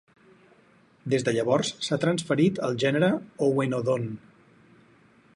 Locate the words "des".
1.13-1.25